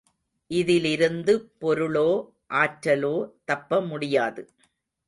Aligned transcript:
இதிலிருந்து 0.51 1.33
பொருளோ 1.61 2.07
ஆற்றலோ 2.53 3.15
தப்ப 3.45 3.81
முடியாது. 3.81 4.43